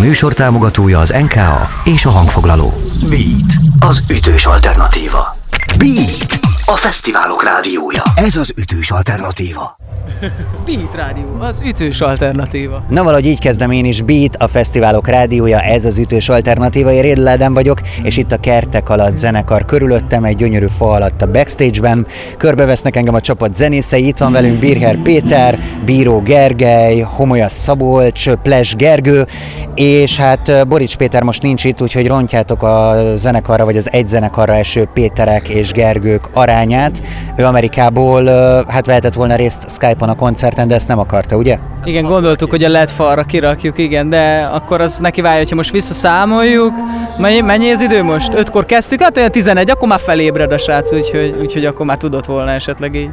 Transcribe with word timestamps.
műsor 0.00 0.32
támogatója 0.32 0.98
az 0.98 1.14
NKA 1.20 1.68
és 1.84 2.04
a 2.04 2.10
hangfoglaló. 2.10 2.72
Beat, 3.08 3.52
az 3.80 4.02
ütős 4.08 4.46
alternatíva. 4.46 5.36
Beat, 5.78 6.49
a 6.72 6.76
fesztiválok 6.76 7.44
rádiója. 7.44 8.02
Ez 8.14 8.36
az 8.36 8.52
ütős 8.56 8.90
alternatíva. 8.90 9.76
Beat 10.66 10.94
Rádió, 10.94 11.36
az 11.38 11.60
ütős 11.64 12.00
alternatíva. 12.00 12.84
Na 12.88 13.02
valahogy 13.02 13.26
így 13.26 13.40
kezdem 13.40 13.70
én 13.70 13.84
is, 13.84 14.02
Beat, 14.02 14.36
a 14.36 14.46
fesztiválok 14.46 15.08
rádiója, 15.08 15.60
ez 15.60 15.84
az 15.84 15.98
ütős 15.98 16.28
alternatíva, 16.28 16.92
én 16.92 17.02
Rédl 17.02 17.28
Ádám 17.28 17.54
vagyok, 17.54 17.80
és 18.02 18.16
itt 18.16 18.32
a 18.32 18.36
kertek 18.36 18.88
alatt 18.88 19.16
zenekar 19.16 19.64
körülöttem, 19.64 20.24
egy 20.24 20.36
gyönyörű 20.36 20.66
fa 20.78 20.90
alatt 20.90 21.22
a 21.22 21.30
backstage-ben, 21.30 22.06
körbevesznek 22.36 22.96
engem 22.96 23.14
a 23.14 23.20
csapat 23.20 23.54
zenészei, 23.54 24.06
itt 24.06 24.18
van 24.18 24.32
velünk 24.32 24.58
Birher 24.58 24.96
Péter, 25.02 25.58
Bíró 25.84 26.20
Gergely, 26.20 27.00
Homolya 27.00 27.48
Szabolcs, 27.48 28.30
Ples 28.30 28.74
Gergő, 28.74 29.26
és 29.74 30.16
hát 30.16 30.68
Borics 30.68 30.96
Péter 30.96 31.22
most 31.22 31.42
nincs 31.42 31.64
itt, 31.64 31.82
úgyhogy 31.82 32.06
rontjátok 32.06 32.62
a 32.62 33.02
zenekarra, 33.14 33.64
vagy 33.64 33.76
az 33.76 33.92
egy 33.92 34.08
zenekarra 34.08 34.54
eső 34.54 34.88
Péterek 34.94 35.48
és 35.48 35.70
Gergők 35.70 36.28
arányát. 36.60 37.02
Ő 37.36 37.44
Amerikából 37.44 38.24
hát 38.68 38.86
vehetett 38.86 39.14
volna 39.14 39.36
részt 39.36 39.70
Skype-on 39.70 40.08
a 40.08 40.14
koncerten, 40.14 40.68
de 40.68 40.74
ezt 40.74 40.88
nem 40.88 40.98
akarta, 40.98 41.36
ugye? 41.36 41.58
Igen, 41.84 42.04
gondoltuk, 42.04 42.50
hogy 42.50 42.64
a 42.64 42.68
LED 42.68 42.90
falra 42.90 43.22
kirakjuk, 43.22 43.78
igen, 43.78 44.08
de 44.08 44.48
akkor 44.52 44.80
az 44.80 44.98
neki 44.98 45.20
válja, 45.20 45.38
hogyha 45.38 45.56
most 45.56 45.70
visszaszámoljuk. 45.70 46.72
Mennyi, 47.18 47.40
mennyi 47.40 47.70
az 47.70 47.80
idő 47.80 48.02
most? 48.02 48.34
Ötkor 48.34 48.66
kezdtük, 48.66 49.02
hát 49.02 49.16
olyan 49.16 49.30
11, 49.30 49.70
akkor 49.70 49.88
már 49.88 50.00
felébred 50.00 50.52
a 50.52 50.58
srác, 50.58 50.92
úgyhogy, 50.92 51.36
úgyhogy 51.40 51.64
akkor 51.64 51.86
már 51.86 51.96
tudott 51.96 52.26
volna 52.26 52.50
esetleg 52.50 52.94
így 52.94 53.10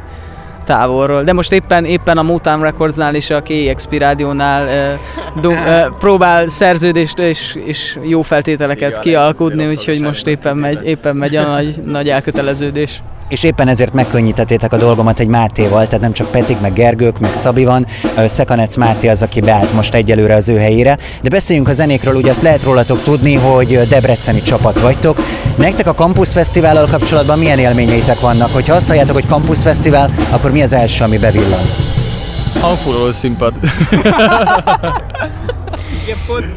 távolról. 0.64 1.22
De 1.22 1.32
most 1.32 1.52
éppen, 1.52 1.84
éppen 1.84 2.18
a 2.18 2.22
Motown 2.22 2.62
Recordsnál 2.62 3.14
és 3.14 3.30
a 3.30 3.42
KXP 3.42 3.98
rádiónál 3.98 4.68
e, 4.68 4.98
do, 5.40 5.50
e, 5.50 5.90
próbál 5.98 6.48
szerződést 6.48 7.18
és, 7.18 7.58
és 7.64 7.98
jó 8.02 8.22
feltételeket 8.22 8.88
Igen, 8.88 9.00
kialkudni, 9.00 9.66
úgyhogy 9.66 10.00
most 10.00 10.26
éppen 10.26 10.56
megy, 10.56 10.86
éppen 10.86 11.16
megy 11.16 11.36
a 11.36 11.46
nagy, 11.46 11.80
nagy 11.84 12.08
elköteleződés 12.08 13.02
és 13.28 13.42
éppen 13.42 13.68
ezért 13.68 13.92
megkönnyítettétek 13.92 14.72
a 14.72 14.76
dolgomat 14.76 15.20
egy 15.20 15.26
Mátéval, 15.26 15.86
tehát 15.86 16.00
nem 16.00 16.12
csak 16.12 16.30
Petik, 16.30 16.60
meg 16.60 16.72
Gergők, 16.72 17.18
meg 17.18 17.34
Szabi 17.34 17.64
van, 17.64 17.86
Szekanec 18.26 18.76
Máté 18.76 19.08
az, 19.08 19.22
aki 19.22 19.40
beállt 19.40 19.72
most 19.72 19.94
egyelőre 19.94 20.34
az 20.34 20.48
ő 20.48 20.58
helyére. 20.58 20.98
De 21.22 21.28
beszéljünk 21.28 21.68
a 21.68 21.72
zenékről, 21.72 22.14
ugye 22.14 22.30
azt 22.30 22.42
lehet 22.42 22.62
rólatok 22.62 23.02
tudni, 23.02 23.34
hogy 23.34 23.88
debreceni 23.88 24.42
csapat 24.42 24.80
vagytok. 24.80 25.20
Nektek 25.56 25.86
a 25.86 25.94
Campus 25.94 26.32
Fesztivállal 26.32 26.86
kapcsolatban 26.86 27.38
milyen 27.38 27.58
élményeitek 27.58 28.20
vannak? 28.20 28.52
Hogyha 28.52 28.74
azt 28.74 28.86
halljátok, 28.86 29.14
hogy 29.14 29.26
Campus 29.26 29.62
Fesztivál, 29.62 30.10
akkor 30.30 30.50
mi 30.50 30.62
az 30.62 30.72
első, 30.72 31.04
ami 31.04 31.18
bevillan? 31.18 31.62
Hangfoglaló 32.60 33.12
színpad. 33.12 33.52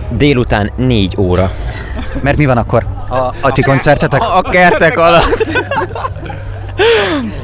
Délután 0.10 0.72
négy 0.76 1.16
óra. 1.18 1.52
Mert 2.22 2.38
mi 2.38 2.46
van 2.46 2.58
akkor? 2.58 2.86
A, 3.10 3.34
a 3.40 3.52
ti 3.52 3.62
koncertetek? 3.62 4.22
A, 4.22 4.38
a 4.38 4.42
kertek 4.42 4.98
alatt. 4.98 5.42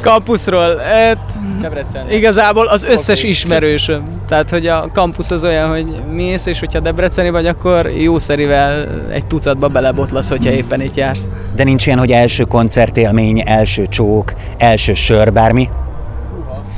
Kampuszról, 0.01 0.77
hát, 0.77 1.17
Debrecen. 1.61 2.11
Igazából 2.11 2.65
az 2.65 2.83
összes 2.83 3.23
ismerősöm. 3.23 4.03
Tehát, 4.27 4.49
hogy 4.49 4.67
a 4.67 4.89
kampusz 4.93 5.31
az 5.31 5.43
olyan, 5.43 5.69
hogy 5.69 5.85
mész, 6.11 6.45
és 6.45 6.59
hogyha 6.59 6.79
debreceni 6.79 7.29
vagy, 7.29 7.47
akkor 7.47 7.89
jószerivel 7.89 8.87
egy 9.11 9.25
tucatba 9.25 9.67
belebotlasz, 9.67 10.29
hogyha 10.29 10.51
éppen 10.51 10.81
itt 10.81 10.95
jársz. 10.95 11.27
De 11.55 11.63
nincs 11.63 11.85
ilyen, 11.85 11.99
hogy 11.99 12.11
első 12.11 12.43
koncertélmény, 12.43 13.43
első 13.45 13.87
csók, 13.87 14.33
első 14.57 14.93
sör, 14.93 15.33
bármi? 15.33 15.69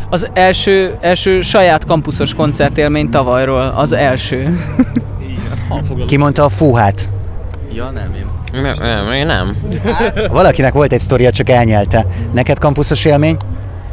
Az 0.09 0.29
első, 0.33 0.97
első 1.01 1.41
saját 1.41 1.85
kampuszos 1.85 2.33
koncertélmény 2.33 3.09
tavalyról, 3.09 3.73
az 3.75 3.91
első. 3.91 4.65
Ki 6.07 6.17
mondta 6.17 6.43
a 6.43 6.49
fúhát? 6.49 7.09
Ja, 7.73 7.89
nem, 7.89 8.13
én 8.17 8.25
nem, 8.51 8.73
nem, 8.79 9.11
én 9.11 9.25
nem. 9.25 9.55
Valakinek 10.31 10.73
volt 10.73 10.93
egy 10.93 10.99
sztoria, 10.99 11.31
csak 11.31 11.49
elnyelte. 11.49 12.05
Neked 12.33 12.59
kampuszos 12.59 13.05
élmény? 13.05 13.37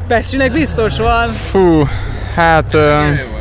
Pecsinek 0.08 0.52
biztos 0.52 0.96
van. 0.96 1.32
Fú, 1.32 1.88
hát... 2.34 2.74
Uh... 2.74 3.34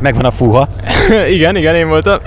Megvan 0.00 0.24
a 0.24 0.30
fúha. 0.30 0.68
igen, 1.36 1.56
igen, 1.56 1.74
én 1.74 1.88
voltam. 1.88 2.18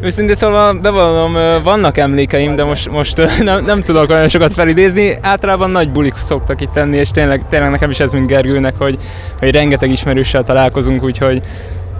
Őszintén 0.00 0.34
szólva 0.34 0.72
bevallom, 0.72 1.62
vannak 1.62 1.98
emlékeim, 1.98 2.56
de 2.56 2.64
most, 2.64 2.90
most 2.90 3.42
nem, 3.42 3.64
nem 3.64 3.80
tudok 3.80 4.10
olyan 4.10 4.28
sokat 4.28 4.52
felidézni. 4.52 5.18
Általában 5.22 5.70
nagy 5.70 5.90
bulik 5.90 6.14
szoktak 6.16 6.60
itt 6.60 6.74
lenni, 6.74 6.96
és 6.96 7.08
tényleg, 7.08 7.42
tényleg 7.50 7.70
nekem 7.70 7.90
is 7.90 8.00
ez 8.00 8.12
mint 8.12 8.26
Gergőnek, 8.26 8.74
hogy, 8.78 8.98
hogy 9.38 9.50
rengeteg 9.50 9.90
ismerőssel 9.90 10.42
találkozunk, 10.42 11.02
úgyhogy 11.02 11.42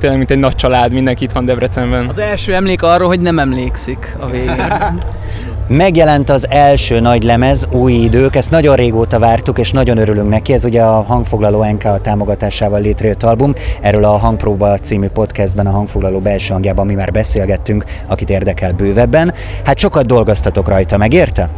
tényleg 0.02 0.18
mint 0.20 0.30
egy 0.30 0.38
nagy 0.38 0.54
család, 0.54 0.92
mindenki 0.92 1.24
itt 1.24 1.32
van 1.32 1.44
Debrecenben. 1.44 2.06
Az 2.08 2.18
első 2.18 2.54
emlék 2.54 2.82
arról, 2.82 3.08
hogy 3.08 3.20
nem 3.20 3.38
emlékszik 3.38 4.16
a 4.20 4.26
végén. 4.26 4.56
Megjelent 5.68 6.30
az 6.30 6.46
első 6.50 7.00
nagy 7.00 7.22
lemez, 7.22 7.66
Új 7.70 7.92
idők, 7.92 8.36
ezt 8.36 8.50
nagyon 8.50 8.76
régóta 8.76 9.18
vártuk, 9.18 9.58
és 9.58 9.70
nagyon 9.70 9.98
örülünk 9.98 10.28
neki. 10.28 10.52
Ez 10.52 10.64
ugye 10.64 10.82
a 10.82 11.02
Hangfoglaló 11.02 11.64
NK 11.64 11.84
a 11.84 12.00
támogatásával 12.00 12.80
létrejött 12.80 13.22
album. 13.22 13.54
Erről 13.80 14.04
a 14.04 14.16
Hangpróba 14.16 14.78
című 14.78 15.08
podcastben, 15.08 15.66
a 15.66 15.70
Hangfoglaló 15.70 16.20
belső 16.20 16.52
hangjában 16.52 16.86
mi 16.86 16.94
már 16.94 17.10
beszélgettünk, 17.10 17.84
akit 18.08 18.30
érdekel 18.30 18.72
bővebben. 18.72 19.34
Hát 19.64 19.78
sokat 19.78 20.06
dolgoztatok 20.06 20.68
rajta, 20.68 20.96
megérte? 20.96 21.48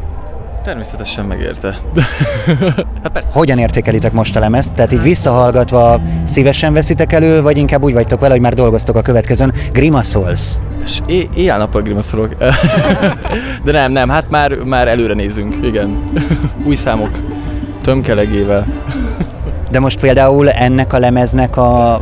Természetesen 0.65 1.25
megérte. 1.25 1.79
hát 3.03 3.13
persze. 3.13 3.33
Hogyan 3.33 3.59
értékelitek 3.59 4.13
most 4.13 4.37
a 4.37 4.41
lemezt? 4.41 4.75
Tehát 4.75 4.93
így 4.93 5.03
visszahallgatva 5.03 6.01
szívesen 6.25 6.73
veszitek 6.73 7.13
elő, 7.13 7.43
vagy 7.43 7.57
inkább 7.57 7.83
úgy 7.83 7.93
vagytok 7.93 8.21
vele, 8.21 8.33
hogy 8.33 8.43
már 8.43 8.55
dolgoztok 8.55 8.97
a 8.97 9.03
következőn? 9.03 9.53
Grimaszolsz? 9.73 10.59
És 10.85 10.99
é- 11.07 11.29
éjjel-nappal 11.35 11.83
grimaszolok. 11.83 12.35
De 13.65 13.73
nem, 13.73 13.93
nem, 13.93 14.09
hát 14.09 14.31
már, 14.31 14.53
már 14.53 14.89
előre 14.89 15.15
nézünk, 15.15 15.57
igen. 15.63 15.99
Új 16.67 16.75
számok, 16.75 17.11
tömkelegével. 17.83 18.67
De 19.71 19.81
most 19.81 20.01
például 20.01 20.51
ennek 20.51 20.93
a 20.93 20.99
lemeznek 20.99 21.57
a 21.57 22.01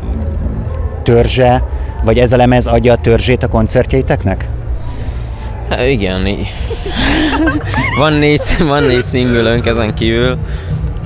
törzse, 1.03 1.65
vagy 2.05 2.19
ez 2.19 2.33
a 2.33 2.37
lemez 2.37 2.67
adja 2.67 2.93
a 2.93 2.97
törzsét 2.97 3.43
a 3.43 3.49
koncertjeiteknek? 3.49 4.49
Hát 5.69 5.87
igen, 5.87 6.27
van 7.97 8.13
négy, 8.13 8.41
van 8.69 8.83
négy 8.83 9.03
szingülönk 9.03 9.67
ezen 9.67 9.95
kívül, 9.95 10.39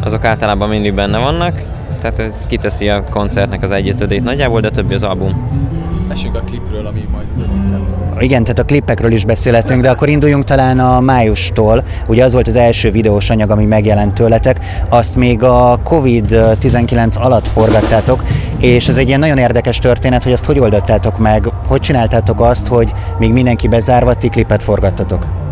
azok 0.05 0.25
általában 0.25 0.69
mindig 0.69 0.95
benne 0.95 1.19
vannak, 1.19 1.63
tehát 2.01 2.19
ez 2.19 2.47
kiteszi 2.47 2.89
a 2.89 3.05
koncertnek 3.11 3.63
az 3.63 3.71
egyötödét 3.71 4.23
nagyjából, 4.25 4.61
de 4.61 4.71
többi 4.71 4.95
az 4.95 5.03
album. 5.03 5.65
Mesünk 6.09 6.35
a 6.35 6.41
klipről, 6.41 6.87
ami 6.87 7.09
majd 7.13 7.27
az 7.37 7.43
egyik 7.43 7.63
szervezet. 7.63 8.23
Igen, 8.23 8.43
tehát 8.43 8.59
a 8.59 8.65
klippekről 8.65 9.13
is 9.13 9.25
beszélhetünk, 9.25 9.83
de 9.83 9.91
akkor 9.91 10.09
induljunk 10.09 10.45
talán 10.45 10.79
a 10.79 11.01
májustól. 11.01 11.85
Ugye 12.09 12.25
az 12.25 12.33
volt 12.33 12.47
az 12.47 12.57
első 12.57 12.91
videós 12.91 13.31
anyag, 13.31 13.51
ami 13.51 13.65
megjelent 13.65 14.15
tőletek, 14.15 14.61
azt 14.89 15.17
még 15.17 15.43
a 15.43 15.81
Covid-19 15.85 17.19
alatt 17.19 17.49
forgattátok, 17.49 18.23
és 18.61 18.89
ez 18.89 18.97
egy 18.97 19.09
ilyen 19.09 19.21
nagyon 19.21 19.39
érdekes 19.39 19.79
történet, 19.79 20.23
hogy 20.23 20.33
azt 20.33 20.45
hogy 20.45 20.59
oldottátok 20.59 21.19
meg, 21.19 21.49
hogy 21.67 21.81
csináltátok 21.81 22.41
azt, 22.41 22.67
hogy 22.67 22.93
még 23.19 23.33
mindenki 23.33 23.69
bezárva, 23.69 24.15
ti 24.15 24.29
klipet 24.29 24.63
forgattatok? 24.63 25.46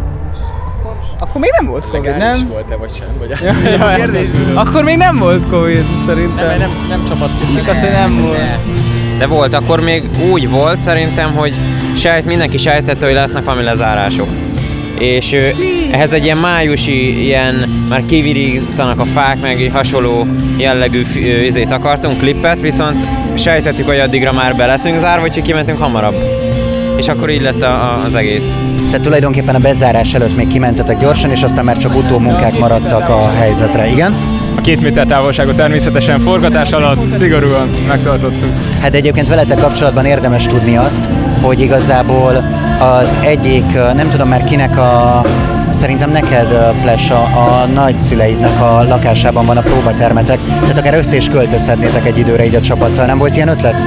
Akkor 1.19 1.41
még 1.41 1.51
nem 1.59 1.67
volt 1.67 1.85
Covid, 1.91 2.17
nem? 2.17 2.49
volt-e, 2.49 2.77
vagy 2.77 2.91
sem? 2.99 3.07
Vagy 3.19 3.29
ja, 3.29 3.71
ja, 3.79 3.95
kérdés. 3.97 4.29
Akkor 4.55 4.85
még 4.85 4.97
nem 4.97 5.19
volt 5.19 5.49
Covid, 5.49 5.85
szerintem. 6.07 6.47
Nem, 6.47 6.57
nem, 6.57 6.87
nem 6.89 7.05
csapat 7.05 7.31
Mik 7.55 7.69
az, 7.69 7.81
hogy 7.81 7.91
nem 7.91 8.23
volt? 8.23 8.39
De 9.19 9.27
volt, 9.27 9.55
akkor 9.55 9.81
még 9.81 10.11
úgy 10.31 10.51
volt 10.51 10.81
szerintem, 10.81 11.35
hogy 11.35 11.55
sejt, 11.97 12.25
mindenki 12.25 12.59
sejtette, 12.59 13.05
hogy 13.05 13.15
lesznek 13.15 13.45
valami 13.45 13.63
lezárások. 13.63 14.29
És 14.99 15.33
ehhez 15.93 16.13
egy 16.13 16.25
ilyen 16.25 16.39
májusi, 16.39 17.25
ilyen 17.25 17.55
már 17.89 18.05
kivirítanak 18.07 19.01
a 19.01 19.05
fák, 19.05 19.41
meg 19.41 19.71
hasonló 19.73 20.27
jellegű 20.57 21.03
izét 21.45 21.73
akartunk, 21.73 22.19
klippet, 22.19 22.61
viszont 22.61 23.07
sejtettük, 23.35 23.87
hogy 23.87 23.99
addigra 23.99 24.33
már 24.33 24.57
be 24.57 24.67
leszünk 24.67 24.99
zárva, 24.99 25.25
úgyhogy 25.25 25.43
kimentünk 25.43 25.79
hamarabb. 25.79 26.34
És 26.97 27.09
akkor 27.09 27.31
így 27.31 27.43
lett 27.43 27.63
a, 27.63 28.03
az 28.05 28.15
egész. 28.15 28.57
Tehát 28.77 29.01
tulajdonképpen 29.01 29.55
a 29.55 29.59
bezárás 29.59 30.15
előtt 30.15 30.37
még 30.37 30.47
kimentetek 30.47 30.99
gyorsan, 30.99 31.31
és 31.31 31.43
aztán 31.43 31.65
már 31.65 31.77
csak 31.77 31.97
utómunkák 31.97 32.59
maradtak 32.59 33.09
a 33.09 33.31
helyzetre, 33.35 33.91
igen? 33.91 34.15
A 34.57 34.61
két 34.61 34.81
méter 34.81 35.07
távolságot 35.07 35.57
természetesen 35.57 36.21
forgatás 36.21 36.71
alatt 36.71 37.17
szigorúan 37.19 37.71
megtartottuk. 37.87 38.53
Hát 38.81 38.95
egyébként 38.95 39.29
veletek 39.29 39.59
kapcsolatban 39.59 40.05
érdemes 40.05 40.47
tudni 40.47 40.77
azt, 40.77 41.09
hogy 41.41 41.61
igazából 41.61 42.45
az 42.81 43.17
egyik, 43.21 43.73
nem 43.73 44.09
tudom 44.11 44.29
már 44.29 44.45
kinek 44.45 44.79
a 44.79 45.23
Szerintem 45.71 46.11
neked, 46.11 46.49
Ples, 46.83 47.11
a, 47.11 47.23
a 47.23 47.67
nagyszüleidnek 47.67 48.61
a 48.61 48.83
lakásában 48.83 49.47
van 49.47 49.57
a 49.57 49.61
próbatermetek, 49.61 50.39
tehát 50.61 50.79
akár 50.79 50.95
össze 50.95 51.17
is 51.17 51.29
költözhetnétek 51.29 52.07
egy 52.07 52.19
időre 52.19 52.45
így 52.45 52.55
a 52.55 52.61
csapattal. 52.61 53.07
Nem 53.07 53.19
volt 53.19 53.37
ilyen 53.37 53.49
ötlet? 53.49 53.85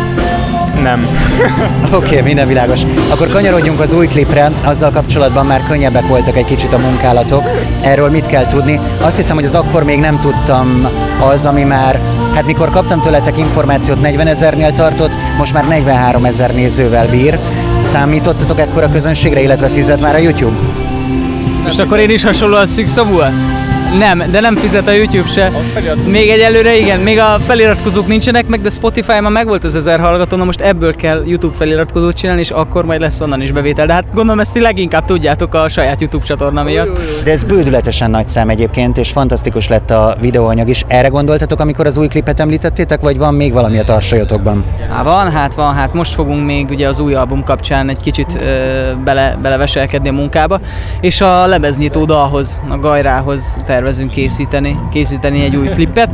Nem. 0.88 1.08
Oké, 1.98 2.06
okay, 2.06 2.22
minden 2.22 2.48
világos. 2.48 2.82
Akkor 3.10 3.28
kanyarodjunk 3.28 3.80
az 3.80 3.94
új 3.94 4.08
klipre, 4.08 4.52
azzal 4.64 4.92
kapcsolatban 4.92 5.46
már 5.46 5.64
könnyebbek 5.64 6.08
voltak 6.08 6.38
egy 6.38 6.46
kicsit 6.46 6.74
a 6.74 6.78
munkálatok. 6.78 7.44
Erről 7.82 8.10
mit 8.10 8.26
kell 8.26 8.46
tudni? 8.46 8.80
Azt 9.02 9.16
hiszem, 9.16 9.36
hogy 9.36 9.46
az 9.46 9.56
akkor 9.56 9.84
még 9.84 10.00
nem 10.00 10.20
tudtam 10.20 10.88
az, 11.20 11.46
ami 11.46 11.64
már, 11.64 12.02
hát 12.34 12.46
mikor 12.46 12.70
kaptam 12.70 13.02
tőletek 13.02 13.38
információt 13.38 14.02
40 14.02 14.28
ezernél 14.28 14.74
tartott, 14.74 15.18
most 15.38 15.54
már 15.54 15.68
43 15.68 16.26
ezer 16.26 16.54
nézővel 16.54 17.08
bír. 17.08 17.40
Számítottatok 17.82 18.60
ekkora 18.60 18.90
közönségre, 18.90 19.42
illetve 19.42 19.68
fizet 19.68 20.02
már 20.02 20.16
a 20.16 20.18
YouTube? 20.18 20.60
Most 21.64 21.80
akkor 21.80 22.00
én 22.00 22.10
is 22.10 22.24
hasonlóan 22.24 22.66
szűkszavúan? 22.66 23.57
Nem, 23.94 24.24
de 24.32 24.40
nem 24.40 24.56
fizet 24.56 24.88
a 24.88 24.92
YouTube 24.92 25.28
se. 25.28 25.52
Még 26.08 26.30
egyelőre 26.30 26.78
igen, 26.78 27.00
még 27.00 27.20
a 27.20 27.38
feliratkozók 27.46 28.08
nincsenek 28.08 28.48
meg, 28.48 28.62
de 28.62 28.70
Spotify 28.70 29.20
már 29.20 29.32
megvolt 29.32 29.64
az 29.64 29.76
ezer 29.76 30.00
hallgató, 30.00 30.38
na 30.38 30.44
most 30.44 30.62
ebből 30.62 30.96
kell 30.96 31.24
YouTube 31.26 31.56
feliratkozót 31.58 32.16
csinálni, 32.16 32.42
és 32.42 32.52
akkor 32.52 32.86
majd 32.86 33.02
lesz 33.02 33.22
onnan 33.22 33.42
is 33.42 33.52
bevétel. 33.52 33.86
De 33.86 33.94
hát 33.94 34.06
gondolom 34.14 34.40
ezt 34.40 34.54
ti 34.54 34.60
leginkább 34.60 35.06
tudjátok 35.06 35.54
a 35.54 35.70
saját 35.70 36.02
YouTube 36.02 36.26
csatorna 36.26 36.64
miatt. 36.64 37.00
De 37.24 37.32
ez 37.32 37.44
bődületesen 37.44 38.10
nagy 38.10 38.28
szám 38.28 38.50
egyébként, 38.50 38.98
és 38.98 39.10
fantasztikus 39.10 39.68
lett 39.68 39.92
a 39.92 40.16
videóanyag 40.20 40.70
is. 40.70 40.84
Erre 40.88 41.08
gondoltatok, 41.08 41.60
amikor 41.60 41.86
az 41.86 41.98
új 41.98 42.08
klipet 42.08 42.40
említettétek, 42.40 43.02
vagy 43.02 43.18
van 43.18 43.34
még 43.34 43.54
valami 43.54 43.80
a 43.80 43.84
tarsajotokban? 43.84 44.66
Há, 44.90 45.04
van, 45.04 45.32
hát 45.32 45.54
van, 45.54 45.74
hát 45.74 45.94
most 45.94 46.14
fogunk 46.14 46.46
még 46.46 46.70
ugye 46.70 46.88
az 46.88 47.00
új 47.00 47.14
album 47.14 47.44
kapcsán 47.44 47.90
egy 47.90 48.00
kicsit 48.02 48.38
ö, 48.42 48.92
bele, 49.04 49.38
beleveselkedni 49.42 50.10
a 50.10 50.14
munkába, 50.14 50.60
és 51.02 51.22
a 51.22 51.48
lemeznyitó 51.48 52.06
dalhoz, 52.06 52.62
a 52.70 52.78
Gajrához 52.78 53.56
tervezünk 53.78 54.12
készíteni, 54.12 54.76
készíteni 54.92 55.44
egy 55.44 55.56
új 55.56 55.68
klipet. 55.68 56.10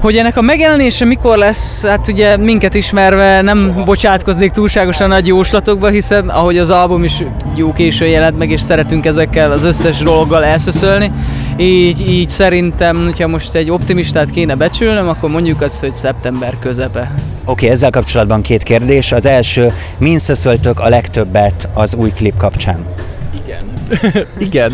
Hogy 0.00 0.16
ennek 0.16 0.36
a 0.36 0.40
megjelenése 0.40 1.04
mikor 1.04 1.36
lesz, 1.36 1.84
hát 1.84 2.08
ugye 2.08 2.36
minket 2.36 2.74
ismerve 2.74 3.40
nem 3.40 3.82
bocsátkoznék 3.84 4.50
túlságosan 4.50 5.08
nagy 5.08 5.26
jóslatokba, 5.26 5.88
hiszen 5.88 6.28
ahogy 6.28 6.58
az 6.58 6.70
album 6.70 7.04
is 7.04 7.22
jó 7.54 7.72
későn 7.72 8.08
jelent 8.08 8.38
meg, 8.38 8.50
és 8.50 8.60
szeretünk 8.60 9.06
ezekkel 9.06 9.52
az 9.52 9.64
összes 9.64 9.98
dologgal 9.98 10.44
elszöszölni, 10.44 11.10
így, 11.56 12.08
így 12.08 12.28
szerintem, 12.28 13.04
hogyha 13.04 13.28
most 13.28 13.54
egy 13.54 13.70
optimistát 13.70 14.30
kéne 14.30 14.54
becsülnöm, 14.54 15.08
akkor 15.08 15.30
mondjuk 15.30 15.60
azt, 15.60 15.80
hogy 15.80 15.94
szeptember 15.94 16.54
közepe. 16.60 17.00
Oké, 17.00 17.16
okay, 17.44 17.68
ezzel 17.68 17.90
kapcsolatban 17.90 18.42
két 18.42 18.62
kérdés. 18.62 19.12
Az 19.12 19.26
első, 19.26 19.72
min 19.98 20.18
szöszöltök 20.18 20.80
a 20.80 20.88
legtöbbet 20.88 21.68
az 21.74 21.94
új 21.94 22.10
klip 22.10 22.36
kapcsán? 22.36 22.86
Igen. 24.48 24.72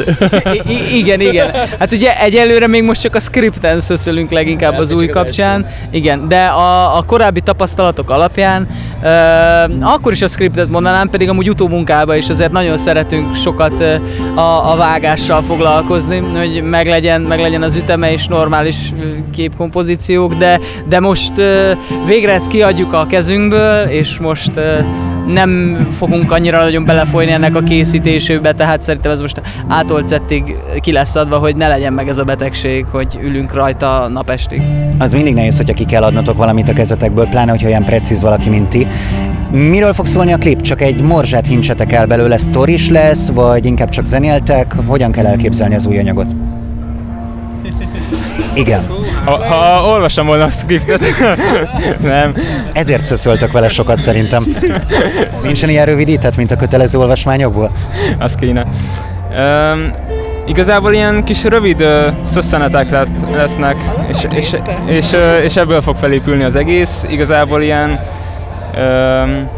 I- 0.69 0.97
igen, 0.97 1.21
igen. 1.21 1.51
Hát 1.79 1.93
ugye 1.93 2.21
egyelőre 2.21 2.67
még 2.67 2.83
most 2.83 3.01
csak 3.01 3.15
a 3.15 3.21
scripten 3.21 3.81
szöszölünk 3.81 4.31
leginkább 4.31 4.79
az 4.79 4.91
új 4.91 5.07
kapcsán. 5.07 5.67
Igen, 5.91 6.29
de 6.29 6.45
a, 6.45 6.97
a 6.97 7.03
korábbi 7.03 7.41
tapasztalatok 7.41 8.11
alapján 8.11 8.69
uh, 9.03 9.93
akkor 9.93 10.13
is 10.13 10.23
a 10.23 10.27
scriptet 10.27 10.69
mondanám, 10.69 11.09
pedig 11.11 11.29
amúgy 11.29 11.49
utómunkában 11.49 12.17
is 12.17 12.29
azért 12.29 12.53
nagyon 12.53 12.79
szeretünk 12.79 13.37
sokat 13.37 13.73
uh, 13.73 14.39
a, 14.39 14.73
a 14.73 14.77
vágással 14.77 15.43
foglalkozni, 15.43 16.19
hogy 16.19 16.63
meglegyen, 16.63 17.21
meglegyen 17.21 17.63
az 17.63 17.75
üteme 17.75 18.13
és 18.13 18.27
normális 18.27 18.77
képkompozíciók, 19.33 20.35
de, 20.35 20.61
de 20.89 21.01
most 21.01 21.33
uh, 21.37 21.71
végre 22.07 22.33
ezt 22.33 22.47
kiadjuk 22.47 22.93
a 22.93 23.07
kezünkből, 23.07 23.89
és 23.89 24.19
most 24.19 24.53
uh, 24.57 24.85
nem 25.27 25.79
fogunk 25.99 26.33
annyira 26.33 26.63
nagyon 26.63 26.85
belefolyni 26.85 27.31
ennek 27.31 27.57
a 27.57 27.61
készítésébe, 27.61 28.53
tehát 28.53 28.83
szerintem 28.83 29.11
ez 29.11 29.21
most 29.21 29.43
átolcettig 29.69 30.57
ki 30.81 30.93
lesz 30.93 31.15
adva, 31.15 31.39
hogy 31.39 31.57
ne 31.57 31.69
legyen 31.69 31.93
meg 31.93 32.09
ez 32.09 32.19
a 32.19 32.25
betegség, 32.25 32.85
hogy 32.91 33.19
ülünk 33.23 33.55
rajta 33.55 34.09
napestig. 34.09 34.63
Az 34.99 35.13
mindig 35.13 35.35
nehéz, 35.35 35.57
hogyha 35.57 35.75
ki 35.75 35.85
kell 35.85 36.03
adnotok 36.03 36.37
valamit 36.37 36.69
a 36.69 36.73
kezetekből, 36.73 37.27
pláne, 37.27 37.51
hogyha 37.51 37.69
olyan 37.69 37.85
precíz 37.85 38.23
valaki, 38.23 38.49
mint 38.49 38.69
ti. 38.69 38.87
Miről 39.51 39.93
fog 39.93 40.07
szólni 40.07 40.33
a 40.33 40.37
klip? 40.37 40.61
Csak 40.61 40.81
egy 40.81 41.03
morzsát 41.03 41.47
hincsetek 41.47 41.93
el 41.93 42.07
belőle, 42.07 42.39
sztoris 42.39 42.89
lesz, 42.91 43.31
vagy 43.31 43.65
inkább 43.65 43.89
csak 43.89 44.05
zenéltek? 44.05 44.75
Hogyan 44.87 45.13
kell 45.13 45.27
elképzelni 45.27 45.75
az 45.75 45.87
új 45.87 45.99
anyagot? 45.99 46.27
Igen. 48.55 48.83
Ha, 49.25 49.45
ha 49.45 49.87
olvasom 49.93 50.27
volna 50.27 50.45
a 50.45 50.51
scriptet, 50.51 51.01
nem. 52.01 52.35
Ezért 52.73 53.05
szöszöltök 53.05 53.53
vele 53.53 53.69
sokat 53.69 53.99
szerintem. 53.99 54.45
Nincsen 55.43 55.69
ilyen 55.69 55.87
rövidített, 55.87 56.37
mint 56.37 56.51
a 56.51 56.57
kötelező 56.57 56.99
olvasmányokból? 56.99 57.71
Az 58.19 58.35
kéne. 58.35 58.67
Um, 59.39 59.91
igazából 60.47 60.93
ilyen 60.93 61.25
kis 61.25 61.45
rövid 61.45 61.81
uh, 61.81 62.07
szösszenetek 62.25 62.91
lesz, 62.91 63.09
lesznek, 63.35 63.77
és, 64.09 64.27
és, 64.35 64.49
és, 64.87 65.13
uh, 65.13 65.43
és 65.43 65.57
ebből 65.57 65.83
fog 65.83 65.97
felépülni 65.97 66.45
az 66.45 66.57
egész. 66.57 67.05
Igazából 67.09 67.63
ilyen 67.63 68.01
um, 68.77 69.49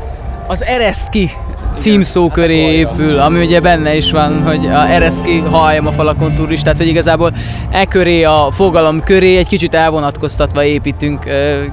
Az 0.46 0.64
ereszt 0.64 1.08
ki 1.08 1.30
címszó 1.76 2.28
köré 2.28 2.58
épül, 2.58 3.19
ami 3.19 3.44
ugye 3.44 3.61
benne 3.61 3.96
is 3.96 4.11
van, 4.11 4.43
hogy 4.43 4.67
a 4.67 4.90
ereszt 4.90 5.20
ki 5.20 5.38
halljam 5.38 5.87
a 5.87 5.93
falakon 5.93 6.34
turist, 6.34 6.62
tehát 6.62 6.78
hogy 6.78 6.87
igazából 6.87 7.32
e 7.70 7.84
köré 7.84 8.23
a 8.23 8.49
fogalom 8.52 9.02
köré 9.02 9.37
egy 9.37 9.49
kicsit 9.49 9.75
elvonatkoztatva 9.75 10.64
építünk 10.64 11.25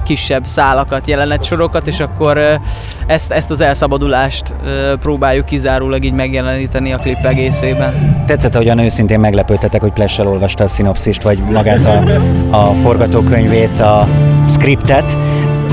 kisebb 0.04 0.46
szálakat, 0.46 1.06
jelenetsorokat, 1.06 1.86
és 1.86 2.00
akkor 2.00 2.60
ezt, 3.06 3.30
ezt 3.30 3.50
az 3.50 3.60
elszabadulást 3.60 4.54
próbáljuk 5.00 5.44
kizárólag 5.44 6.04
így 6.04 6.12
megjeleníteni 6.12 6.92
a 6.92 6.96
klip 6.96 7.24
egészében. 7.24 8.24
Tetszett, 8.26 8.54
ahogyan 8.54 8.78
őszintén 8.78 9.20
meglepődtetek, 9.20 9.80
hogy 9.80 9.92
Plessel 9.92 10.26
olvasta 10.26 10.64
a 10.64 10.68
szinopszist, 10.68 11.22
vagy 11.22 11.38
magát 11.38 11.84
a, 11.84 12.02
a 12.50 12.74
forgatókönyvét, 12.74 13.80
a 13.80 14.08
scriptet. 14.48 15.16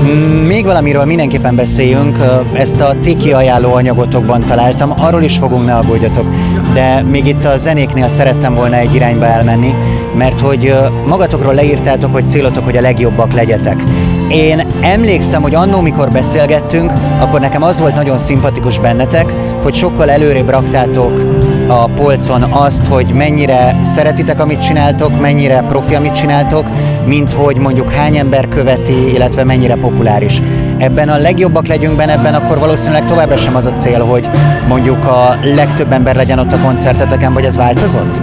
Mm, 0.02 0.46
Még 0.46 0.64
valamiről 0.64 1.04
mindenképpen 1.04 1.54
beszéljünk, 1.54 2.16
ezt 2.52 2.80
a 2.80 2.94
tiki 3.02 3.32
ajánló 3.32 3.72
anyagotokban 3.72 4.40
találtam, 4.40 4.92
arról 4.96 5.22
is 5.22 5.38
fogunk, 5.38 5.64
ne 5.66 5.74
aggódjatok, 5.74 6.26
de 6.74 7.02
még 7.02 7.26
itt 7.26 7.44
a 7.44 7.56
zenéknél 7.56 8.08
szerettem 8.08 8.54
volna 8.54 8.76
egy 8.76 8.94
irányba 8.94 9.24
elmenni, 9.26 9.74
mert 10.16 10.40
hogy 10.40 10.74
magatokról 11.06 11.54
leírtátok, 11.54 12.12
hogy 12.12 12.28
célotok, 12.28 12.64
hogy 12.64 12.76
a 12.76 12.80
legjobbak 12.80 13.32
legyetek. 13.32 13.82
Én 14.30 14.66
emlékszem, 14.80 15.42
hogy 15.42 15.54
annó, 15.54 15.80
mikor 15.80 16.10
beszélgettünk, 16.10 16.92
akkor 17.20 17.40
nekem 17.40 17.62
az 17.62 17.80
volt 17.80 17.94
nagyon 17.94 18.18
szimpatikus 18.18 18.78
bennetek, 18.78 19.26
hogy 19.62 19.74
sokkal 19.74 20.10
előrébb 20.10 20.48
raktátok 20.50 21.31
a 21.72 21.88
polcon 21.94 22.42
azt, 22.42 22.86
hogy 22.86 23.06
mennyire 23.06 23.76
szeretitek, 23.82 24.40
amit 24.40 24.60
csináltok, 24.60 25.20
mennyire 25.20 25.64
profi, 25.68 25.94
amit 25.94 26.12
csináltok, 26.12 26.66
mint 27.04 27.32
hogy 27.32 27.56
mondjuk 27.56 27.92
hány 27.92 28.16
ember 28.16 28.48
követi, 28.48 29.12
illetve 29.12 29.44
mennyire 29.44 29.74
populáris. 29.74 30.42
Ebben 30.78 31.08
a 31.08 31.16
legjobbak 31.16 31.66
legyünk 31.66 31.96
benne, 31.96 32.12
ebben 32.12 32.34
akkor 32.34 32.58
valószínűleg 32.58 33.04
továbbra 33.04 33.36
sem 33.36 33.56
az 33.56 33.66
a 33.66 33.72
cél, 33.72 34.04
hogy 34.04 34.28
mondjuk 34.68 35.04
a 35.04 35.36
legtöbb 35.42 35.92
ember 35.92 36.16
legyen 36.16 36.38
ott 36.38 36.52
a 36.52 36.58
koncerteteken, 36.58 37.32
vagy 37.32 37.44
ez 37.44 37.56
változott? 37.56 38.22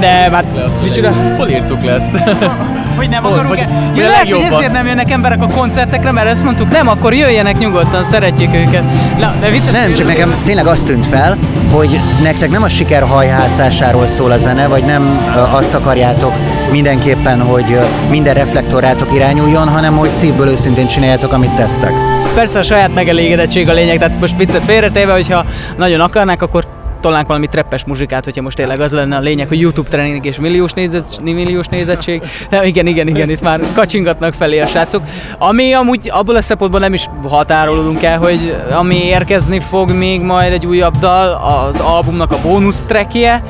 Nem, 0.00 0.32
hát 0.32 0.44
micsoda? 0.82 1.12
Hol 1.36 1.48
írtuk 1.48 1.84
le 1.84 1.92
ezt? 1.92 2.12
Hogy 2.96 3.08
nem 3.08 3.22
Hol? 3.22 3.32
akarunk 3.32 3.54
vagy 3.54 3.64
Ja, 3.96 4.06
lehet, 4.06 4.30
hogy 4.30 4.46
ezért 4.52 4.72
nem 4.72 4.86
jönnek 4.86 5.10
emberek 5.10 5.42
a 5.42 5.46
koncertekre, 5.46 6.12
mert 6.12 6.28
ezt 6.28 6.42
mondtuk, 6.44 6.70
nem, 6.70 6.88
akkor 6.88 7.14
jöjjenek 7.14 7.58
nyugodtan, 7.58 8.04
szeretjük 8.04 8.54
őket. 8.54 8.82
Na, 9.18 9.34
de 9.40 9.50
vicces, 9.50 9.70
Nem, 9.70 9.92
csak 9.92 10.06
nekem 10.06 10.34
tényleg 10.42 10.66
azt 10.66 10.86
tűnt 10.86 11.06
fel, 11.06 11.38
hogy 11.72 12.00
nektek 12.22 12.50
nem 12.50 12.62
a 12.62 12.68
siker 12.68 13.02
hajhászásáról 13.02 14.06
szól 14.06 14.30
a 14.30 14.38
zene, 14.38 14.66
vagy 14.66 14.84
nem 14.84 15.32
azt 15.52 15.74
akarjátok 15.74 16.32
mindenképpen, 16.70 17.40
hogy 17.40 17.78
minden 18.10 18.34
reflektor 18.34 18.82
rátok 18.82 19.14
irányuljon, 19.14 19.68
hanem 19.68 19.96
hogy 19.96 20.10
szívből 20.10 20.48
őszintén 20.48 20.86
csináljátok, 20.86 21.32
amit 21.32 21.50
tesztek. 21.50 21.92
Persze 22.34 22.58
a 22.58 22.62
saját 22.62 22.94
megelégedettség 22.94 23.68
a 23.68 23.72
lényeg, 23.72 23.98
tehát 23.98 24.20
most 24.20 24.36
viccet 24.36 24.62
félretéve, 24.66 25.12
hogyha 25.12 25.44
nagyon 25.76 26.00
akarnák, 26.00 26.42
akkor 26.42 26.64
tolnánk 27.00 27.26
valami 27.26 27.46
treppes 27.46 27.84
muzsikát, 27.84 28.24
hogyha 28.24 28.42
most 28.42 28.56
tényleg 28.56 28.80
az 28.80 28.92
lenne 28.92 29.16
a 29.16 29.20
lényeg, 29.20 29.48
hogy 29.48 29.60
YouTube 29.60 29.88
tréning 29.88 30.26
és 30.26 30.38
milliós, 30.38 30.72
nézet, 30.72 31.20
milliós 31.22 31.66
nézettség. 31.66 32.22
De 32.50 32.66
igen, 32.66 32.86
igen, 32.86 33.08
igen, 33.08 33.30
itt 33.30 33.42
már 33.42 33.60
kacsingatnak 33.74 34.34
felé 34.34 34.60
a 34.60 34.66
srácok. 34.66 35.02
Ami 35.38 35.72
amúgy 35.72 36.10
abból 36.12 36.36
a 36.36 36.42
szempontból 36.42 36.80
nem 36.80 36.94
is 36.94 37.08
határolódunk 37.28 38.02
el, 38.02 38.18
hogy 38.18 38.56
ami 38.70 39.04
érkezni 39.04 39.60
fog 39.60 39.90
még 39.90 40.20
majd 40.20 40.52
egy 40.52 40.66
újabb 40.66 40.98
dal, 40.98 41.32
az 41.32 41.80
albumnak 41.80 42.32
a 42.32 42.40
bónusz 42.42 42.84
trackje, 42.86 43.42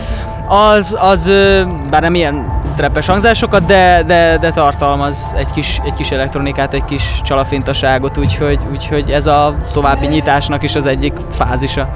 az, 0.49 0.97
az 1.01 1.31
bár 1.91 2.01
nem 2.01 2.15
ilyen 2.15 2.59
treppes 2.77 3.07
hangzásokat, 3.07 3.65
de, 3.65 4.03
de, 4.07 4.39
de 4.41 4.51
tartalmaz 4.51 5.35
egy 5.37 5.51
kis, 5.51 5.81
egy 5.85 5.95
kis 5.95 6.11
elektronikát, 6.11 6.75
egy 6.75 6.85
kis 6.85 7.21
csalafintaságot, 7.23 8.19
úgyhogy, 8.19 8.59
úgyhogy 8.71 9.11
ez 9.11 9.27
a 9.27 9.57
további 9.73 10.07
nyitásnak 10.07 10.63
is 10.63 10.75
az 10.75 10.87
egyik 10.87 11.13
fázisa. 11.31 11.89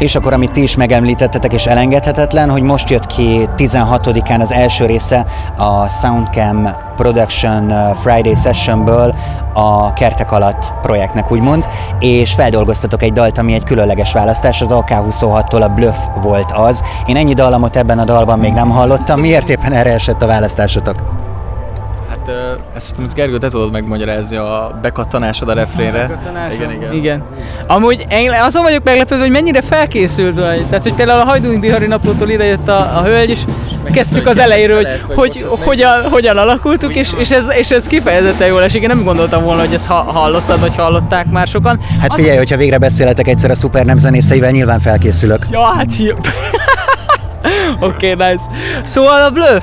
És 0.00 0.14
akkor, 0.14 0.32
amit 0.32 0.52
ti 0.52 0.62
is 0.62 0.76
megemlítettetek, 0.76 1.52
és 1.52 1.66
elengedhetetlen, 1.66 2.50
hogy 2.50 2.62
most 2.62 2.90
jött 2.90 3.06
ki 3.06 3.48
16-án 3.56 4.40
az 4.40 4.52
első 4.52 4.86
része 4.86 5.26
a 5.56 5.88
Soundcam 5.88 6.68
Production 6.96 7.70
uh, 7.70 7.94
Friday 7.94 8.34
Sessionből 8.34 9.14
a 9.52 9.92
Kertek 9.92 10.32
alatt 10.32 10.72
projektnek 10.82 11.32
úgymond, 11.32 11.68
és 11.98 12.32
feldolgoztatok 12.32 13.02
egy 13.02 13.12
dalt, 13.12 13.38
ami 13.38 13.52
egy 13.52 13.64
különleges 13.64 14.12
választás, 14.12 14.60
az 14.60 14.74
AK26-tól 14.74 15.62
a 15.62 15.68
Bluff 15.68 15.98
volt 16.22 16.52
az. 16.52 16.82
Én 17.06 17.16
ennyi 17.16 17.34
dallamot 17.34 17.76
ebben 17.76 17.98
a 17.98 18.04
dalban 18.04 18.38
még 18.38 18.52
nem 18.52 18.70
hallottam, 18.70 19.20
miért 19.20 19.50
éppen 19.50 19.72
erre 19.72 19.92
esett 19.92 20.22
a 20.22 20.26
választásotok? 20.26 21.28
Hát 22.26 22.60
ezt 22.74 22.88
hiszem, 22.88 23.04
ez 23.04 23.12
Gergő, 23.12 23.38
te 23.38 23.48
tudod 23.48 23.72
megmagyarázni 23.72 24.36
a 24.36 24.78
bekattanásod 24.82 25.48
a 25.48 25.52
refrénre. 25.52 26.06
Bekattanásod? 26.06 26.52
Igen, 26.52 26.70
igen. 26.70 26.92
igen. 26.92 27.24
Amúgy 27.66 28.06
én 28.10 28.30
azon 28.30 28.62
vagyok 28.62 28.84
meglepődve, 28.84 29.22
hogy 29.22 29.32
mennyire 29.32 29.62
felkészült 29.62 30.34
vagy. 30.34 30.66
Tehát, 30.66 30.82
hogy 30.82 30.94
például 30.94 31.20
a 31.20 31.24
Hajdúni 31.24 31.58
Bihari 31.58 31.86
naplótól 31.86 32.28
idejött 32.28 32.68
a, 32.68 32.98
a 32.98 33.02
hölgy, 33.02 33.30
és 33.30 33.40
kezdtük 33.92 34.26
az 34.26 34.38
elejéről, 34.38 34.76
hogy, 34.76 35.00
vagy 35.06 35.16
hogy 35.16 35.46
meg. 35.50 35.66
hogyan, 35.66 36.10
hogyan 36.10 36.36
alakultuk, 36.36 36.94
és, 36.94 37.12
és, 37.18 37.30
ez, 37.30 37.46
és 37.54 37.70
ez 37.70 37.86
kifejezetten 37.86 38.48
jól 38.48 38.62
esik. 38.62 38.82
Én 38.82 38.88
nem 38.88 39.04
gondoltam 39.04 39.44
volna, 39.44 39.60
hogy 39.60 39.74
ezt 39.74 39.86
ha, 39.86 39.94
hallottad, 39.94 40.60
vagy 40.60 40.76
hallották 40.76 41.30
már 41.30 41.46
sokan. 41.46 41.80
Hát 42.00 42.14
figyelj, 42.14 42.36
hogyha 42.36 42.56
végre 42.56 42.78
beszéletek 42.78 43.28
egyszer 43.28 43.50
a 43.50 43.54
szuper 43.54 43.84
nem 43.84 43.96
zenészeivel, 43.96 44.50
nyilván 44.50 44.78
felkészülök. 44.78 45.38
Ja, 45.50 45.62
hát 45.62 45.96
jó. 45.98 46.14
Oké, 47.80 48.12
okay, 48.12 48.30
nice. 48.30 48.44
Szóval 48.84 49.22
a 49.22 49.30
bluff. 49.30 49.62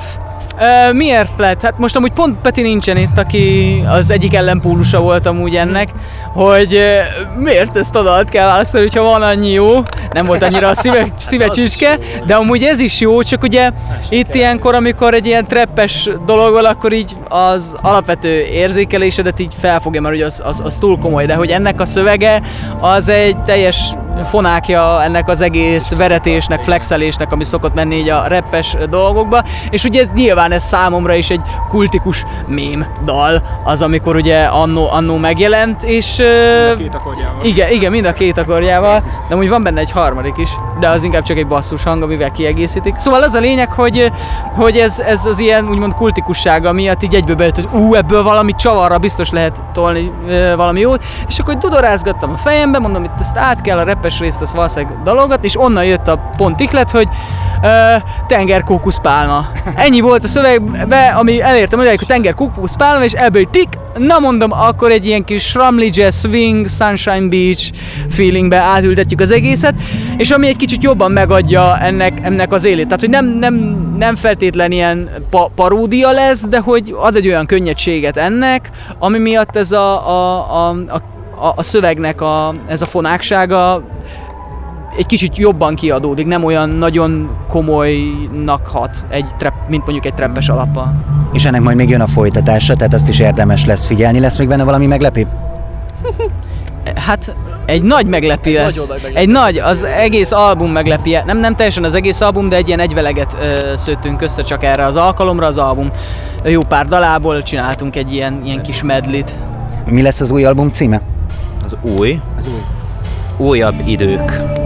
Miért 0.92 1.38
lett? 1.38 1.62
Hát 1.62 1.78
most 1.78 1.96
amúgy 1.96 2.12
pont 2.12 2.40
Peti 2.40 2.62
nincsen 2.62 2.96
itt, 2.96 3.18
aki 3.18 3.74
az 3.88 4.10
egyik 4.10 4.34
ellenpólusa 4.34 5.00
volt 5.00 5.26
amúgy 5.26 5.56
ennek, 5.56 5.88
hogy 6.32 6.80
miért 7.36 7.76
ezt 7.76 7.94
a 7.94 8.02
dalt 8.02 8.28
kell 8.28 8.46
választani, 8.46 8.82
hogyha 8.82 9.02
van 9.02 9.22
annyi 9.22 9.50
jó, 9.50 9.82
nem 10.12 10.24
volt 10.24 10.42
annyira 10.42 10.68
a 10.68 10.74
szíve, 10.74 11.06
szíve 11.16 11.48
csücske, 11.48 11.98
de 12.26 12.34
amúgy 12.34 12.62
ez 12.62 12.80
is 12.80 13.00
jó, 13.00 13.22
csak 13.22 13.42
ugye 13.42 13.70
itt 14.08 14.34
ilyenkor, 14.34 14.74
amikor 14.74 15.14
egy 15.14 15.26
ilyen 15.26 15.46
treppes 15.46 16.10
dolog 16.26 16.52
van, 16.52 16.64
akkor 16.64 16.92
így 16.92 17.16
az 17.28 17.74
alapvető 17.82 18.44
érzékelésedet 18.44 19.40
így 19.40 19.54
felfogja, 19.60 20.00
mert 20.00 20.14
ugye 20.14 20.24
az, 20.24 20.42
az, 20.44 20.60
az 20.64 20.76
túl 20.76 20.98
komoly, 20.98 21.26
de 21.26 21.34
hogy 21.34 21.50
ennek 21.50 21.80
a 21.80 21.86
szövege 21.86 22.42
az 22.80 23.08
egy 23.08 23.36
teljes 23.36 23.94
fonákja 24.24 25.02
ennek 25.02 25.28
az 25.28 25.40
egész 25.40 25.90
veretésnek, 25.92 26.62
flexelésnek, 26.62 27.32
ami 27.32 27.44
szokott 27.44 27.74
menni 27.74 27.94
így 27.96 28.08
a 28.08 28.26
reppes 28.26 28.76
dolgokba, 28.90 29.42
és 29.70 29.84
ugye 29.84 30.00
ez 30.00 30.08
nyilván 30.14 30.52
ez 30.52 30.64
számomra 30.64 31.14
is 31.14 31.30
egy 31.30 31.40
kultikus 31.68 32.24
mém 32.46 32.86
dal, 33.04 33.42
az 33.64 33.82
amikor 33.82 34.16
ugye 34.16 34.40
annó, 34.42 34.90
annó 34.90 35.16
megjelent, 35.16 35.82
és... 35.82 36.18
ö, 36.18 36.72
Két 36.76 36.94
akkordjával. 36.94 37.44
igen, 37.44 37.70
igen, 37.70 37.90
mind 37.90 38.06
a 38.06 38.12
két 38.12 38.38
akkordjával, 38.38 39.02
de 39.28 39.36
úgy 39.36 39.48
van 39.48 39.62
benne 39.62 39.80
egy 39.80 39.90
harmadik 39.90 40.36
is, 40.36 40.50
de 40.80 40.88
az 40.88 41.02
inkább 41.02 41.22
csak 41.22 41.36
egy 41.36 41.46
basszus 41.46 41.82
hang, 41.82 42.02
amivel 42.02 42.30
kiegészítik. 42.30 42.96
Szóval 42.96 43.22
az 43.22 43.34
a 43.34 43.40
lényeg, 43.40 43.72
hogy, 43.72 44.12
hogy 44.54 44.76
ez, 44.76 44.98
ez 44.98 45.26
az 45.26 45.38
ilyen 45.38 45.68
úgymond 45.68 45.94
kultikussága 45.94 46.72
miatt 46.72 47.02
így 47.02 47.14
egyből 47.14 47.36
bejött, 47.36 47.56
hogy 47.56 47.80
ú, 47.80 47.94
ebből 47.94 48.22
valami 48.22 48.52
csavarra 48.54 48.98
biztos 48.98 49.30
lehet 49.30 49.62
tolni 49.72 50.12
ö, 50.28 50.56
valami 50.56 50.80
jót, 50.80 51.04
és 51.28 51.38
akkor 51.38 51.56
dudorázgattam 51.56 52.32
a 52.32 52.36
fejembe, 52.36 52.78
mondom, 52.78 53.04
itt 53.04 53.20
ezt 53.20 53.36
át 53.36 53.60
kell 53.60 53.78
a 53.78 53.82
repes 53.82 54.18
részt, 54.18 54.40
azt 54.40 54.54
valószínűleg 54.54 55.02
dalogat, 55.02 55.44
és 55.44 55.60
onnan 55.60 55.84
jött 55.84 56.08
a 56.08 56.30
pont 56.36 56.60
iklet, 56.60 56.90
hogy 56.90 57.08
tengerkókuszpálma. 58.26 59.50
Ennyi 59.74 60.00
volt 60.00 60.24
a 60.24 60.28
szövegbe, 60.28 61.08
ami 61.08 61.42
elértem 61.42 61.80
odáig, 61.80 61.98
hogy 61.98 62.06
tengerkókuszpálma, 62.06 63.04
és 63.04 63.12
ebből 63.12 63.44
tik, 63.50 63.68
na 63.98 64.18
mondom, 64.18 64.52
akkor 64.52 64.90
egy 64.90 65.06
ilyen 65.06 65.24
kis 65.24 65.54
Ramli 65.54 65.90
Jazz 65.92 66.18
Swing, 66.26 66.68
Sunshine 66.68 67.28
Beach 67.28 67.70
feelingbe 68.10 68.56
átültetjük 68.56 69.20
az 69.20 69.30
egészet, 69.30 69.74
és 70.16 70.30
ami 70.30 70.48
egy 70.48 70.56
kicsit 70.56 70.82
jobban 70.82 71.10
megadja 71.12 71.78
ennek, 71.78 72.18
ennek 72.22 72.52
az 72.52 72.64
élét. 72.64 72.84
Tehát, 72.84 73.00
hogy 73.00 73.10
nem, 73.10 73.26
nem, 73.26 73.54
nem 73.98 74.16
feltétlen 74.16 74.72
ilyen 74.72 75.10
pa- 75.30 75.50
paródia 75.54 76.10
lesz, 76.10 76.46
de 76.46 76.58
hogy 76.58 76.94
ad 77.00 77.16
egy 77.16 77.26
olyan 77.26 77.46
könnyedséget 77.46 78.16
ennek, 78.16 78.70
ami 78.98 79.18
miatt 79.18 79.56
ez 79.56 79.72
a, 79.72 80.08
a, 80.08 80.36
a, 80.52 80.68
a, 80.68 81.02
a, 81.46 81.52
a 81.56 81.62
szövegnek 81.62 82.20
a, 82.20 82.52
ez 82.66 82.82
a 82.82 82.86
fonáksága 82.86 83.82
egy 84.96 85.06
kicsit 85.06 85.36
jobban 85.36 85.74
kiadódik, 85.74 86.26
nem 86.26 86.44
olyan 86.44 86.68
nagyon 86.68 87.30
komolynak 87.48 88.66
hat, 88.66 89.04
egy 89.08 89.26
trap, 89.38 89.52
mint 89.68 89.82
mondjuk 89.82 90.06
egy 90.06 90.14
treppes 90.14 90.48
alappal. 90.48 90.94
És 91.32 91.44
ennek 91.44 91.60
majd 91.60 91.76
még 91.76 91.88
jön 91.88 92.00
a 92.00 92.06
folytatása, 92.06 92.74
tehát 92.76 92.94
azt 92.94 93.08
is 93.08 93.18
érdemes 93.18 93.64
lesz 93.64 93.86
figyelni. 93.86 94.20
Lesz 94.20 94.38
még 94.38 94.48
benne 94.48 94.64
valami 94.64 94.86
meglepő? 94.86 95.26
Hát 96.94 97.34
egy 97.66 97.82
nagy 97.82 98.06
meglepi 98.06 98.52
lesz. 98.52 98.76
nagyon 98.76 98.86
nagy 98.88 99.02
meglepi 99.02 99.16
egy 99.16 99.28
nagy, 99.28 99.58
az 99.58 99.82
egész 99.82 100.32
album 100.32 100.70
meglepi. 100.70 101.16
Nem, 101.26 101.38
nem 101.38 101.54
teljesen 101.54 101.84
az 101.84 101.94
egész 101.94 102.20
album, 102.20 102.48
de 102.48 102.56
egy 102.56 102.66
ilyen 102.66 102.80
egyveleget 102.80 103.36
ö, 103.40 103.76
szőttünk 103.76 104.22
össze 104.22 104.42
csak 104.42 104.64
erre 104.64 104.84
az 104.84 104.96
alkalomra, 104.96 105.46
az 105.46 105.58
album 105.58 105.90
jó 106.44 106.60
pár 106.68 106.86
dalából 106.86 107.42
csináltunk 107.42 107.96
egy 107.96 108.12
ilyen, 108.12 108.40
ilyen 108.44 108.62
kis 108.62 108.82
medlit. 108.82 109.30
Mi 109.84 110.02
lesz 110.02 110.20
az 110.20 110.30
új 110.30 110.44
album 110.44 110.68
címe? 110.68 111.00
Az 111.64 111.76
új. 111.96 112.20
Az 112.36 112.48
új. 112.48 112.60
Újabb 113.46 113.82
idők. 113.86 114.57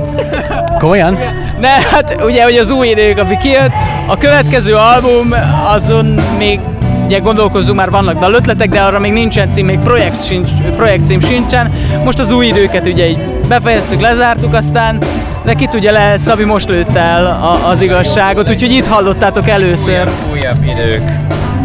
Komolyan? 0.79 1.19
Ne, 1.61 1.69
hát 1.69 2.17
ugye, 2.25 2.43
hogy 2.43 2.57
az 2.57 2.71
új 2.71 2.89
idők, 2.89 3.19
ami 3.19 3.37
kijött, 3.37 3.73
a 4.07 4.17
következő 4.17 4.75
album, 4.75 5.35
azon 5.75 6.21
még 6.39 6.61
ugye 7.07 7.19
gondolkozzunk, 7.19 7.77
már 7.77 7.91
vannak 7.91 8.19
dalötletek, 8.19 8.69
de 8.69 8.81
arra 8.81 8.99
még 8.99 9.13
nincsen 9.13 9.51
cím, 9.51 9.67
még 9.67 9.79
projekt, 9.79 10.27
sincs, 10.27 10.49
projekt 10.77 11.05
cím 11.05 11.21
sincsen. 11.21 11.73
Most 12.05 12.19
az 12.19 12.33
új 12.33 12.47
időket 12.47 12.89
ugye 12.89 13.09
így 13.09 13.19
befejeztük, 13.49 14.01
lezártuk 14.01 14.55
aztán, 14.55 14.99
de 15.45 15.55
ki 15.55 15.67
tudja, 15.67 15.93
lehet 15.93 16.21
Szabi 16.21 16.45
most 16.45 16.69
lőtt 16.69 16.97
el 16.97 17.27
a, 17.27 17.69
az 17.69 17.81
igazságot, 17.81 18.49
úgyhogy 18.51 18.73
itt 18.73 18.87
hallottátok 18.87 19.49
először. 19.49 20.09
Újabb 20.33 20.63
idők. 20.65 21.03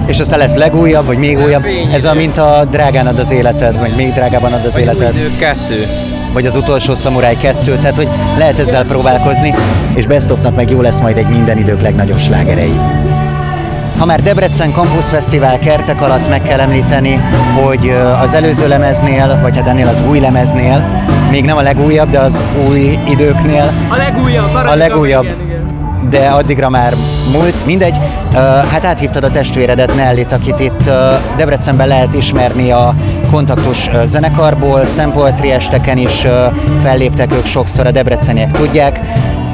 És 0.06 0.20
aztán 0.20 0.40
lesz 0.40 0.56
legújabb, 0.56 1.06
vagy 1.06 1.18
még 1.18 1.40
újabb. 1.40 1.66
Ez 1.94 2.06
a, 2.06 2.14
mint 2.14 2.38
a 2.38 2.66
drágán 2.72 3.08
ad 3.08 3.20
az 3.20 3.32
életed, 3.32 3.80
vagy 3.80 3.92
még 3.96 4.14
drágában 4.14 4.54
ad 4.54 4.66
az 4.66 4.74
Vagy 4.74 4.84
új 4.84 4.90
életed. 4.90 5.16
idők 5.16 5.38
kettő. 5.38 5.88
Vagy 6.38 6.46
az 6.46 6.56
utolsó 6.56 6.96
szamuráj 6.96 7.38
2, 7.38 7.76
tehát 7.76 7.96
hogy 7.96 8.08
lehet 8.38 8.60
ezzel 8.60 8.86
próbálkozni, 8.86 9.54
és 9.94 10.06
Best 10.08 10.32
of-nak 10.32 10.56
meg 10.56 10.70
jó 10.70 10.82
lesz 10.82 11.00
majd 11.00 11.18
egy 11.18 11.28
minden 11.28 11.58
idők 11.58 11.82
legnagyobb 11.82 12.20
slágerei. 12.20 12.80
Ha 13.98 14.06
már 14.06 14.22
Debrecen 14.22 14.72
Campus 14.72 15.06
Fesztivál 15.06 15.60
kertek 15.60 16.02
alatt 16.02 16.30
meg 16.30 16.42
kell 16.42 16.60
említeni, 16.60 17.22
hogy 17.64 17.94
az 18.22 18.34
előző 18.34 18.68
lemeznél, 18.68 19.40
vagy 19.42 19.56
hát 19.56 19.68
ennél 19.68 19.88
az 19.88 20.04
új 20.10 20.20
lemeznél, 20.20 21.06
még 21.32 21.46
nem 21.46 21.58
a 21.58 21.62
legújabb, 21.62 22.10
de 22.10 22.20
az 22.20 22.42
új 22.68 23.00
időknél, 23.10 23.72
A 23.90 23.96
legújabb, 23.96 24.54
a 24.54 24.76
legújabb, 24.76 25.24
Igen, 25.24 25.42
igen. 25.46 26.10
de 26.10 26.28
addigra 26.28 26.70
már 26.70 26.94
múlt, 27.32 27.66
mindegy. 27.66 27.96
Ö, 28.34 28.38
Hát 28.72 28.86
áthívtad 28.86 29.24
a 29.24 29.30
testvéredet 29.30 29.96
Nellit, 29.96 30.32
akit 30.32 30.60
itt 30.60 30.88
ö, 30.88 31.14
Debrecenben 31.38 31.88
lehet 31.88 32.14
ismerni 32.14 32.72
a 32.72 32.94
kontaktus 33.32 33.90
zenekarból, 34.04 34.86
Sample 34.86 35.34
Triesteken 35.34 35.98
is 35.98 36.26
felléptek 36.84 37.32
ők 37.32 37.46
sokszor, 37.46 37.86
a 37.86 37.92
debreceniek 37.92 38.52
tudják. 38.52 39.00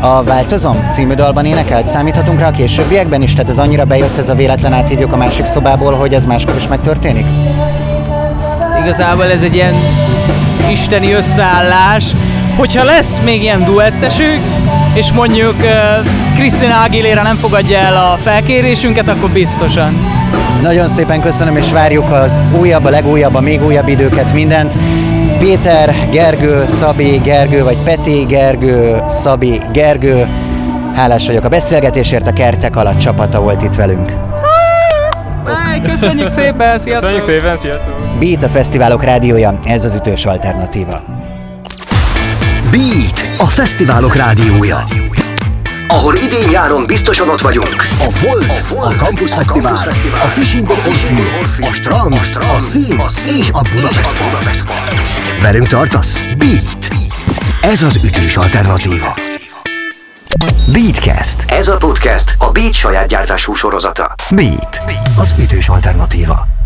A 0.02 0.24
Változom 0.24 0.88
című 0.92 1.14
dalban 1.14 1.46
énekelt, 1.46 1.86
számíthatunk 1.86 2.40
rá 2.40 2.48
a 2.48 2.52
későbbiekben 2.52 3.22
is, 3.22 3.34
tehát 3.34 3.50
ez 3.50 3.60
annyira 3.60 3.86
bejött 3.86 4.18
ez 4.18 4.30
a 4.30 4.36
véletlen 4.36 4.74
áthívjuk 4.74 5.14
a 5.14 5.18
másik 5.18 5.46
szobából, 5.46 5.94
hogy 5.94 6.14
ez 6.14 6.26
máskor 6.26 6.56
is 6.56 6.68
megtörténik? 6.68 7.26
Igazából 8.82 9.26
ez 9.26 9.42
egy 9.42 9.56
ilyen 9.56 9.74
isteni 10.72 11.12
összeállás. 11.12 12.06
Hogyha 12.58 12.84
lesz 12.84 13.20
még 13.24 13.42
ilyen 13.42 13.64
duettesük, 13.64 14.40
és 14.94 15.12
mondjuk 15.12 15.56
uh, 15.60 16.06
Krisztina 16.36 16.82
Aguilera 16.82 17.22
nem 17.22 17.36
fogadja 17.36 17.78
el 17.78 17.96
a 17.96 18.18
felkérésünket, 18.24 19.10
akkor 19.10 19.30
biztosan. 19.30 20.13
Nagyon 20.62 20.90
szépen 20.90 21.22
köszönöm, 21.22 21.56
és 21.56 21.72
várjuk 21.72 22.12
az 22.12 22.42
újabb, 22.60 22.86
a 22.86 22.90
legújabb, 22.90 23.36
a 23.36 23.42
még 23.42 23.64
újabb 23.64 23.88
időket, 23.88 24.34
mindent. 24.34 24.78
Péter, 25.40 25.96
Gergő, 26.12 26.66
Szabi, 26.66 27.22
Gergő, 27.24 27.64
vagy 27.64 27.78
Peti, 27.84 28.26
Gergő, 28.28 29.04
Szabi, 29.08 29.62
Gergő. 29.72 30.28
Hálás 30.96 31.28
vagyok 31.28 31.44
a 31.44 31.50
beszélgetésért, 31.50 32.28
a 32.28 32.34
kertek 32.34 32.76
alatt 32.76 32.98
csapata 32.98 33.42
volt 33.42 33.62
itt 33.62 33.76
velünk. 33.76 34.14
Hey, 35.46 35.82
köszönjük 35.82 36.28
szépen, 36.28 36.80
sziasztok! 36.80 37.10
Köszönjük 37.10 37.22
szépen, 37.22 37.58
sziasztok! 37.58 37.94
Beat 38.20 38.44
a 38.44 38.48
Fesztiválok 38.48 39.04
rádiója, 39.04 39.60
ez 39.66 39.86
az 39.86 39.96
ütős 39.96 40.26
alternatíva. 40.26 41.02
Beat, 42.72 43.26
a 43.38 43.46
fesztiválok 43.46 44.16
rádiója. 44.16 44.78
Ahol 45.88 46.16
idén-nyáron 46.16 46.86
biztosan 46.86 47.30
ott 47.30 47.42
vagyunk. 47.42 47.76
A 48.00 48.08
Volt, 48.22 48.50
a, 48.50 48.76
Volt, 48.76 49.02
a 49.02 49.04
Campus 49.04 49.34
Fesztivál, 49.34 49.88
a 50.14 50.28
Fishing 50.28 50.70
Orfű, 50.70 51.24
a 51.62 51.74
Strand, 51.74 52.14
a 52.56 52.60
Szín 52.60 53.02
és 53.40 53.50
a 53.52 53.62
Budapest 53.74 54.64
Park. 54.66 55.02
Velünk 55.42 55.68
tartasz? 55.68 56.24
Beat. 56.38 56.88
Ez 57.62 57.82
az 57.82 58.00
ütős 58.04 58.38
alternatíva. 58.38 59.16
Beatcast. 60.72 61.44
Ez 61.48 61.68
a 61.68 61.78
podcast 61.78 62.36
a 62.38 62.52
Beat 62.52 62.74
saját 62.74 63.08
gyártású 63.08 63.54
sorozata. 63.54 64.16
Beat, 64.30 64.82
az 65.18 65.34
ütős 65.40 65.68
alternatíva. 65.70 66.63